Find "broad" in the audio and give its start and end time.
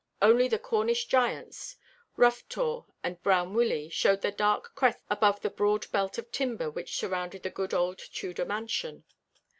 5.51-5.91